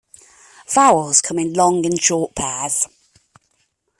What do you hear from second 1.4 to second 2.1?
long and